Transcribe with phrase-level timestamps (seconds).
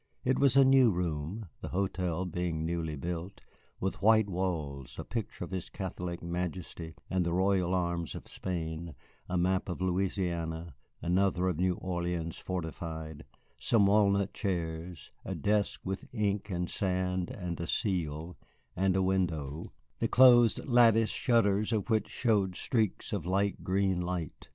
[0.25, 3.41] It was a new room, the hotel being newly built,
[3.79, 8.95] with white walls, a picture of his Catholic Majesty and the royal arms of Spain,
[9.29, 13.25] a map of Louisiana, another of New Orleans fortified,
[13.59, 18.37] some walnut chairs, a desk with ink and sand and a seal,
[18.75, 19.65] and a window,
[19.99, 24.49] the closed lattice shutters of which showed streaks of light green light.